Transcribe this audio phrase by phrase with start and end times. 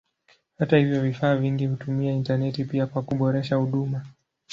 [0.57, 4.05] Hata hivyo vifaa vingi hutumia intaneti pia kwa kuboresha huduma.